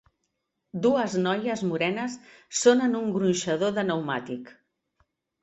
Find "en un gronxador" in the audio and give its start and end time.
2.87-3.77